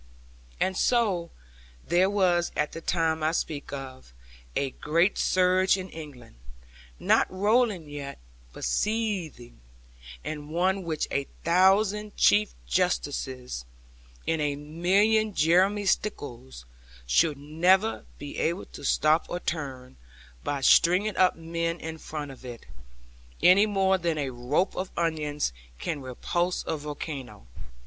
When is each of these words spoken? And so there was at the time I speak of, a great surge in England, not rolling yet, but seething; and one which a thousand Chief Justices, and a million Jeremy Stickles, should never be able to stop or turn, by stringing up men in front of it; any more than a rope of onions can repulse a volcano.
And 0.59 0.75
so 0.75 1.29
there 1.85 2.09
was 2.09 2.51
at 2.55 2.71
the 2.71 2.81
time 2.81 3.21
I 3.21 3.31
speak 3.33 3.71
of, 3.71 4.13
a 4.55 4.71
great 4.71 5.15
surge 5.19 5.77
in 5.77 5.91
England, 5.91 6.37
not 6.99 7.29
rolling 7.31 7.87
yet, 7.87 8.17
but 8.51 8.63
seething; 8.65 9.61
and 10.23 10.49
one 10.49 10.81
which 10.81 11.07
a 11.11 11.27
thousand 11.43 12.17
Chief 12.17 12.51
Justices, 12.65 13.63
and 14.27 14.41
a 14.41 14.55
million 14.55 15.35
Jeremy 15.35 15.85
Stickles, 15.85 16.65
should 17.05 17.37
never 17.37 18.03
be 18.17 18.39
able 18.39 18.65
to 18.65 18.83
stop 18.83 19.27
or 19.29 19.39
turn, 19.39 19.97
by 20.43 20.61
stringing 20.61 21.15
up 21.15 21.35
men 21.35 21.79
in 21.79 21.99
front 21.99 22.31
of 22.31 22.43
it; 22.43 22.65
any 23.43 23.67
more 23.67 23.99
than 23.99 24.17
a 24.17 24.31
rope 24.31 24.75
of 24.75 24.89
onions 24.97 25.53
can 25.77 26.01
repulse 26.01 26.63
a 26.65 26.75
volcano. 26.75 27.45